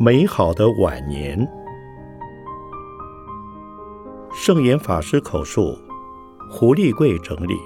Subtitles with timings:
[0.00, 1.36] 美好的晚年。
[4.32, 5.76] 圣严法师口述，
[6.48, 7.56] 胡立贵整理。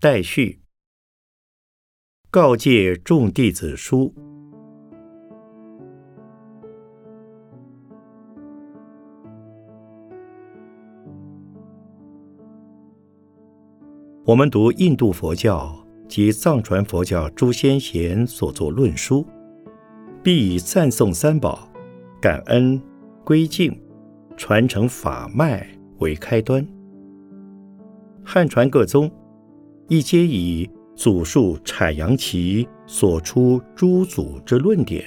[0.00, 0.60] 待续。
[2.30, 4.27] 告诫众弟子书。
[14.28, 15.74] 我们读印度佛教
[16.06, 19.24] 及藏传佛教诸先贤所作论书，
[20.22, 21.66] 必以赞颂三宝、
[22.20, 22.78] 感恩、
[23.24, 23.74] 归敬、
[24.36, 25.66] 传承法脉
[26.00, 26.62] 为开端。
[28.22, 29.10] 汉传各宗
[29.88, 35.02] 亦皆以祖述阐扬其所出诸祖之论点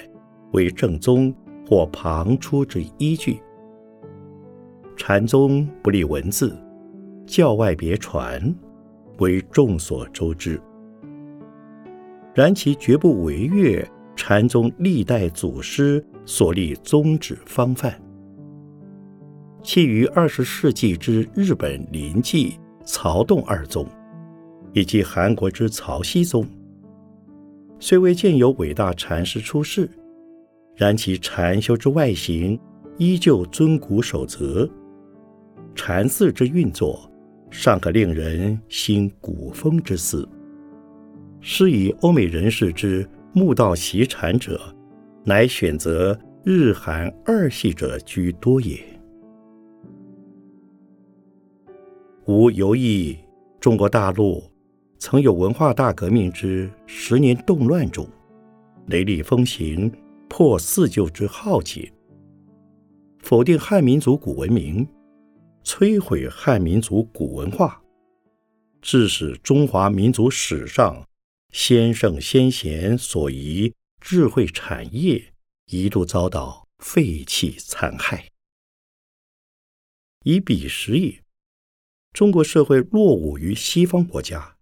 [0.50, 1.32] 为正宗
[1.64, 3.40] 或旁出之依据。
[4.96, 6.58] 禅宗不立文字，
[7.24, 8.52] 教外别传。
[9.18, 10.60] 为众所周知，
[12.34, 17.94] 然其绝不违越禅宗历代祖师所立宗旨方范。
[19.62, 23.86] 其余二十世纪之日本临济、曹洞二宗，
[24.72, 26.44] 以及韩国之曹溪宗，
[27.78, 29.88] 虽未见有伟大禅师出世，
[30.74, 32.58] 然其禅修之外形
[32.96, 34.68] 依旧遵古守则，
[35.76, 37.08] 禅寺之运作。
[37.54, 40.26] 尚可令人心古风之思。
[41.42, 44.58] 是以欧美人士之慕道习禅者，
[45.22, 48.80] 乃选择日韩二系者居多也。
[52.26, 53.18] 吾犹忆
[53.60, 54.42] 中国大陆
[54.98, 58.08] 曾有文化大革命之十年动乱中，
[58.86, 59.92] 雷厉风行，
[60.28, 61.92] 破四旧之浩劫，
[63.18, 64.88] 否定汉民族古文明。
[65.64, 67.82] 摧毁汉民族古文化，
[68.80, 71.06] 致使中华民族史上
[71.52, 75.32] 先圣先贤所遗智慧产业
[75.66, 78.28] 一度遭到废弃残害。
[80.24, 81.22] 以彼时也，
[82.12, 84.56] 中国社会落伍于西方国家，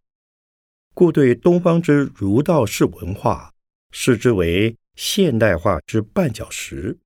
[0.95, 3.55] 故对东方之儒道式文化
[3.91, 6.99] 视之为现代化之绊脚石。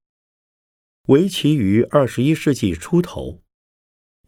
[1.09, 3.44] 唯其于二十一世纪初头。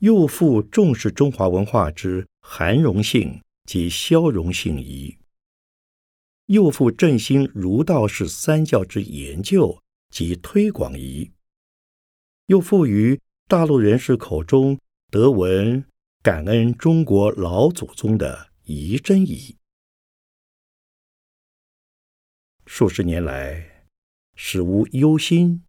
[0.00, 5.16] 又复重视中华文化之含容性及消融性宜，
[6.46, 11.32] 又复振兴儒道是三教之研究及推广仪，
[12.46, 13.18] 又复于
[13.48, 14.78] 大陆人士口中
[15.10, 15.84] 德文
[16.22, 19.56] 感恩中国老祖宗的仪真仪。
[22.66, 23.86] 数十年来，
[24.34, 25.64] 使无忧心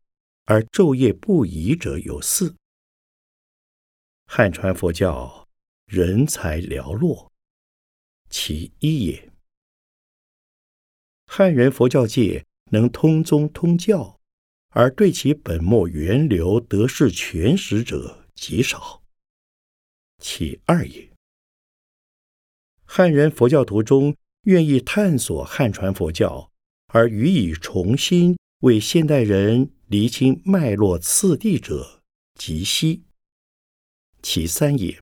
[0.45, 2.55] 而昼夜不移者有四。
[4.29, 5.47] 汉传佛教
[5.85, 7.31] 人才寥落，
[8.29, 9.31] 其一也。
[11.25, 14.19] 汉人佛教界能通宗通教，
[14.71, 19.01] 而对其本末源流得势全实者极少，
[20.21, 21.09] 其二也。
[22.83, 26.51] 汉人佛教徒中愿意探索汉传佛教，
[26.87, 32.03] 而予以重新为现代人厘清脉络次第者
[32.35, 33.06] 极稀。
[34.29, 35.01] 其三也。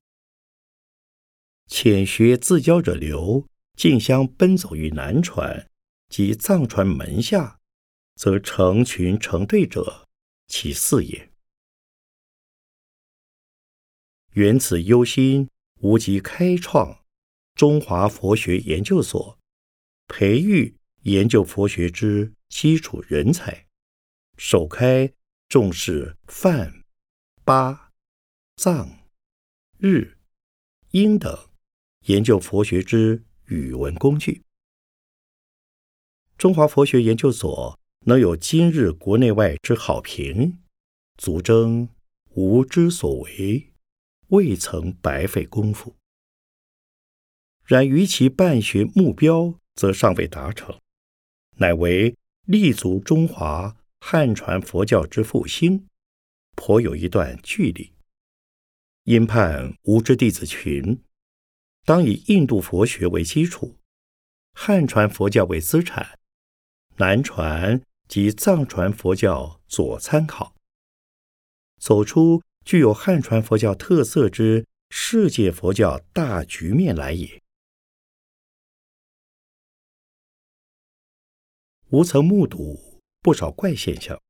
[1.66, 5.68] 浅学自教者流，竞相奔走于南传
[6.08, 7.58] 及藏传门下，
[8.14, 10.06] 则成群成队者，
[10.46, 11.32] 其四也。
[14.34, 15.50] 缘此忧心，
[15.80, 17.04] 无极开创
[17.56, 19.36] 中华佛学研究所，
[20.06, 23.66] 培育研究佛学之基础人才，
[24.36, 25.12] 首开
[25.48, 26.84] 重视梵、
[27.44, 27.90] 巴、
[28.54, 28.95] 藏。
[29.78, 30.16] 日、
[30.92, 31.50] 英等
[32.06, 34.42] 研究佛学之语文工具。
[36.38, 40.60] 中华佛学研究所能有今日国内外之好评，
[41.18, 41.90] 足证
[42.30, 43.72] 吾之所为
[44.28, 45.94] 未曾白费功夫。
[47.66, 50.80] 然于其办学目标，则尚未达成，
[51.56, 52.16] 乃为
[52.46, 55.86] 立足中华汉传佛教之复兴，
[56.54, 57.92] 颇有一段距离。
[59.06, 61.00] 因判无知弟子群，
[61.84, 63.78] 当以印度佛学为基础，
[64.52, 66.18] 汉传佛教为资产，
[66.96, 70.56] 南传及藏传佛教左参考，
[71.78, 77.40] 走出具有汉传佛教特色之世界佛教大局面来也。
[81.90, 84.20] 吾曾目睹不少怪现象，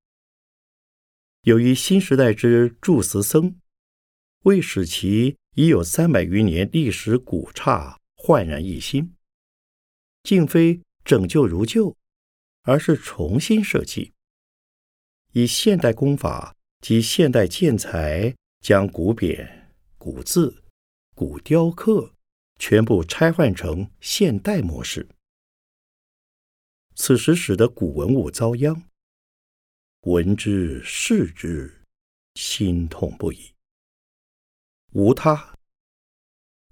[1.44, 3.58] 由于新时代之住持僧，
[4.46, 9.12] 为使其已有三百余年历史古刹焕然一新，
[10.22, 11.96] 竟非拯救如旧，
[12.62, 14.12] 而是重新设计，
[15.32, 19.66] 以现代工法及现代建材，将古匾、
[19.98, 20.62] 古字、
[21.16, 22.14] 古雕刻
[22.60, 25.08] 全部拆换成现代模式。
[26.94, 28.80] 此时使得古文物遭殃，
[30.02, 31.82] 闻之视之，
[32.36, 33.55] 心痛不已。
[34.98, 35.54] 无他，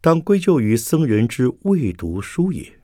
[0.00, 2.81] 当归咎于僧人之未读书也。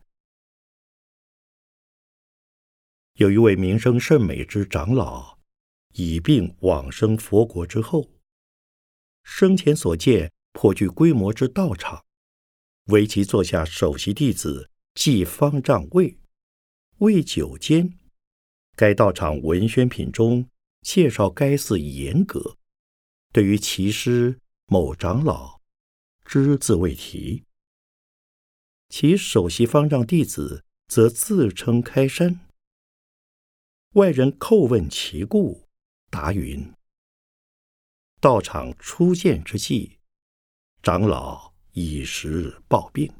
[3.14, 5.38] 有一位名声甚美之长老，
[5.94, 8.10] 已病往生佛国之后，
[9.22, 12.04] 生前所建颇具规模之道场，
[12.88, 16.18] 为其座下首席弟子祭方丈位，
[16.98, 17.98] 位九间。
[18.76, 20.46] 该道场文宣品中
[20.82, 22.58] 介绍该寺严格，
[23.32, 24.38] 对于其师。
[24.72, 25.60] 某长老
[26.24, 27.42] 只字未提，
[28.88, 32.38] 其首席方丈弟子则自称开山。
[33.94, 35.66] 外人叩问其故，
[36.08, 36.72] 答云：
[38.20, 39.98] 道场初建之际，
[40.84, 43.12] 长老以时暴病，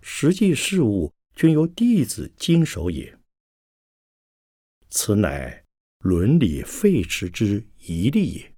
[0.00, 3.18] 实际事务均由弟子经手也。
[4.88, 5.66] 此乃
[5.98, 8.53] 伦理废弛之一例也。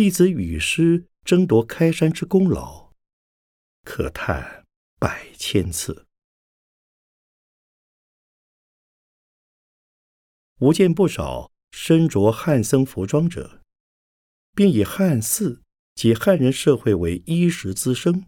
[0.00, 2.94] 弟子与师争夺开山之功劳，
[3.84, 4.64] 可叹
[4.98, 6.06] 百千次。
[10.60, 13.60] 吾见不少身着汉僧服装者，
[14.54, 15.60] 并以汉寺
[15.94, 18.24] 及汉人社会为衣食滋生，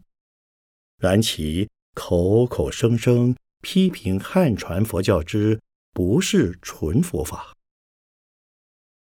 [0.98, 5.58] 然其口口声声批评汉传佛教之
[5.94, 7.56] 不是纯佛法，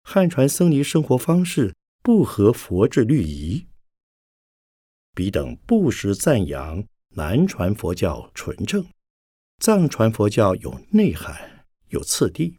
[0.03, 1.75] 汉传僧尼生活方式。
[2.13, 3.69] 不合佛制律仪，
[5.15, 8.85] 彼等不时赞扬南传佛教纯正，
[9.61, 12.59] 藏传佛教有内涵、有次第。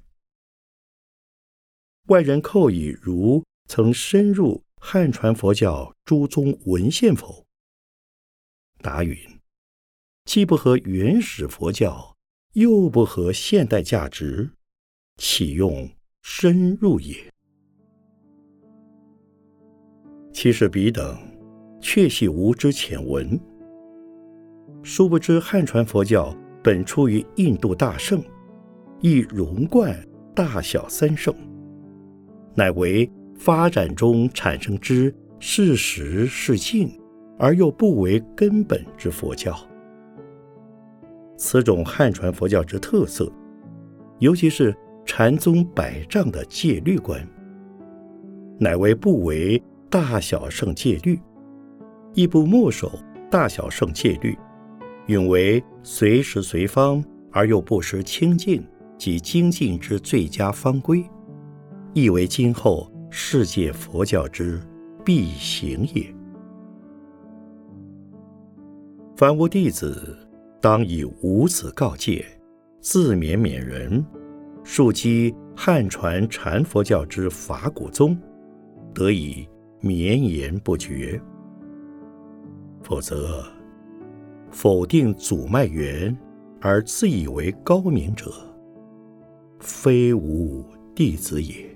[2.05, 7.45] 外人叩以如曾深入汉传佛教诸宗文献否？
[8.77, 9.17] 答云：
[10.23, 12.15] 既不合原始佛教，
[12.53, 14.53] 又不合现代价值，
[15.17, 17.29] 岂用深入也？
[20.33, 21.17] 其实彼等
[21.79, 23.39] 确系无知浅闻，
[24.81, 28.23] 殊不知汉传佛教本出于印度大圣，
[29.01, 29.95] 亦融贯
[30.33, 31.35] 大小三圣，
[32.55, 36.89] 乃为发展中产生之事实是境，
[37.37, 39.55] 而又不为根本之佛教。
[41.37, 43.31] 此种汉传佛教之特色，
[44.19, 44.73] 尤其是
[45.05, 47.27] 禅宗百丈的戒律观，
[48.57, 49.61] 乃为不为。
[49.91, 51.19] 大小圣戒律，
[52.13, 52.89] 亦不墨守
[53.29, 54.37] 大小圣戒律，
[55.07, 58.65] 允为随时随方而又不失清净
[58.97, 61.03] 及精进之最佳方规，
[61.93, 64.61] 亦为今后世界佛教之
[65.03, 66.05] 必行也。
[69.17, 70.17] 凡无弟子，
[70.61, 72.25] 当以无此告诫，
[72.79, 74.05] 自勉勉人，
[74.63, 78.17] 庶积汉传禅佛教之法古宗，
[78.93, 79.45] 得以。
[79.83, 81.19] 绵延不绝，
[82.83, 83.43] 否则
[84.51, 86.15] 否定祖脉源
[86.61, 88.31] 而自以为高明者，
[89.59, 91.67] 非吾弟子也。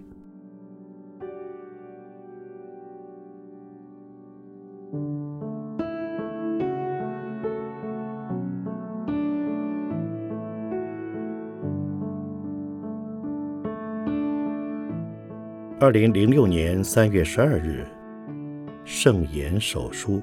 [15.77, 17.85] 二零零六年三月十二日，
[19.05, 20.19] 圣言手书。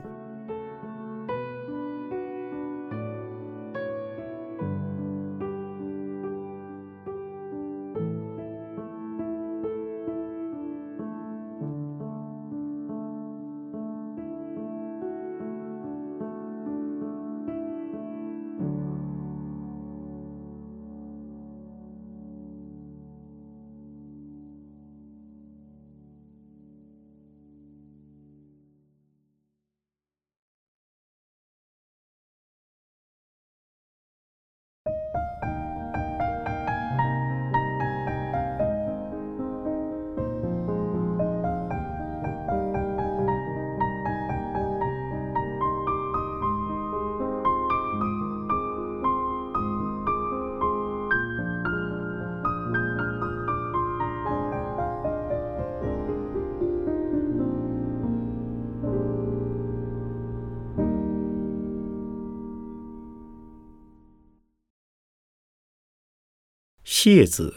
[67.04, 67.52] 谢子。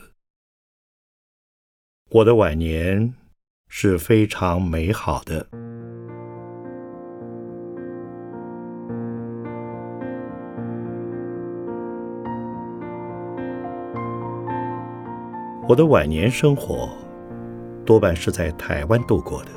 [2.10, 3.14] 我的晚年
[3.68, 5.48] 是非常美好的。
[15.70, 16.90] 我的晚年生活
[17.86, 19.52] 多半是在台湾度过的。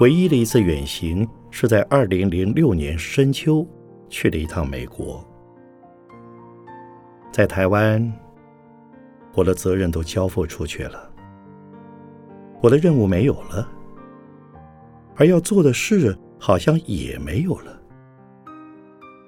[0.00, 3.64] 唯一的一次远行是在二零零六年深秋
[4.08, 5.24] 去了一趟美国。
[7.30, 8.12] 在台湾，
[9.34, 11.10] 我的责任都交付出去了，
[12.60, 13.68] 我的任务没有了，
[15.16, 17.80] 而要做的事好像也没有了。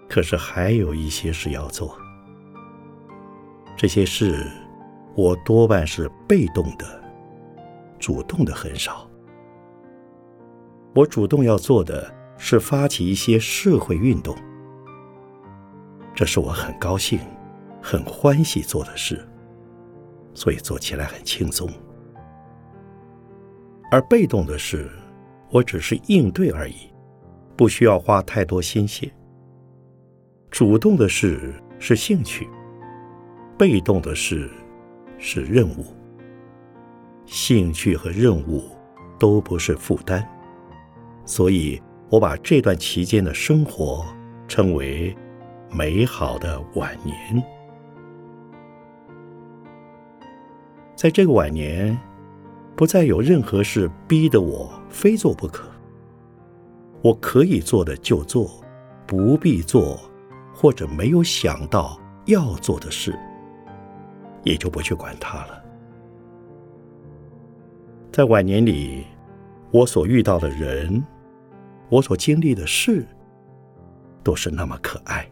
[0.09, 1.97] 可是还有一些事要做，
[3.77, 4.47] 这些事。
[5.17, 6.87] 我多半是被动的，
[7.99, 9.11] 主动的很少。
[10.95, 14.35] 我主动要做的是发起一些社会运动，
[16.15, 17.19] 这是我很高兴、
[17.83, 19.27] 很欢喜做的事，
[20.35, 21.69] 所以做起来很轻松。
[23.91, 24.91] 而被动的事，
[25.51, 26.93] 我只是应对而已，
[27.57, 29.11] 不需要花太多心血。
[30.51, 32.49] 主动的事是兴趣，
[33.59, 34.51] 被动的事。
[35.23, 35.85] 是任务，
[37.27, 38.71] 兴趣和任务
[39.19, 40.27] 都不是负担，
[41.27, 44.03] 所以我把这段期间的生活
[44.49, 45.15] 称为
[45.71, 47.15] 美好的晚年。
[51.01, 51.99] 在这个晚年，
[52.77, 55.67] 不再有任何事逼得我非做不可。
[57.01, 58.63] 我可以做的就做，
[59.07, 59.99] 不必做
[60.53, 63.19] 或者没有想到要做的事。
[64.43, 65.65] 也就不去管它了。
[68.13, 69.07] 在晚年里，
[69.71, 71.03] 我所遇到的人，
[71.89, 73.07] 我所经历的事，
[74.23, 75.27] 都是那么可爱。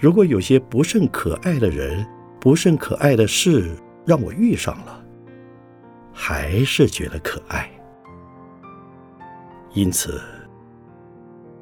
[0.00, 2.04] 如果有些不甚可爱的人、
[2.44, 3.74] 不甚可爱的事
[4.04, 5.02] 让我遇上了，
[6.12, 7.66] 还是觉得可爱。
[9.72, 10.20] 因此，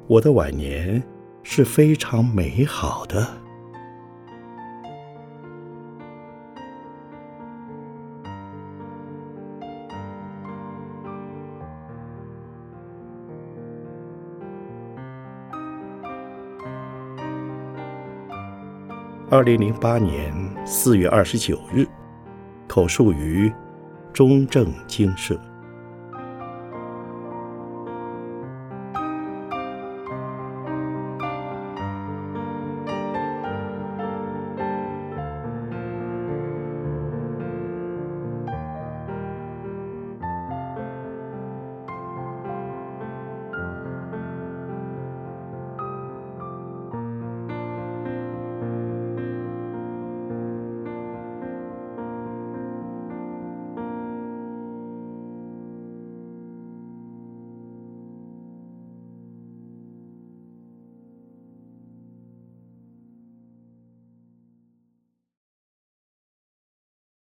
[0.07, 1.01] 我的晚年
[1.41, 3.25] 是非常美好的。
[19.29, 20.31] 二零零八年
[20.65, 21.85] 四月二十九日，
[22.69, 23.51] 口述于
[24.13, 25.37] 中正经社。